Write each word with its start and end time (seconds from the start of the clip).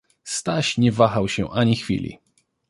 Staś 0.23 0.77
nie 0.77 0.91
wahał 0.91 1.29
się 1.29 1.51
ani 1.51 1.75
chwili. 1.75 2.19